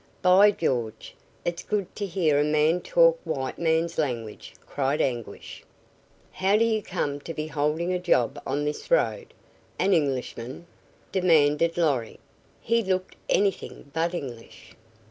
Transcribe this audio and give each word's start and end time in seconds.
"By 0.23 0.49
George, 0.49 1.13
it's 1.45 1.61
good 1.61 1.95
to 1.97 2.07
hear 2.07 2.39
a 2.39 2.43
man 2.43 2.81
talk 2.81 3.19
white 3.23 3.59
man's 3.59 3.99
language," 3.99 4.55
cried 4.65 4.99
Anguish. 4.99 5.63
"How 6.31 6.57
do 6.57 6.65
you 6.65 6.81
come 6.81 7.19
to 7.21 7.35
be 7.35 7.45
holding 7.45 7.93
a 7.93 7.99
job 7.99 8.41
on 8.47 8.65
this 8.65 8.89
road? 8.89 9.31
An 9.77 9.93
Englishman?" 9.93 10.65
demanded 11.11 11.77
Lorry. 11.77 12.19
He 12.61 12.81
looked 12.83 13.15
anything 13.29 13.91
but 13.93 14.15
English. 14.15 14.75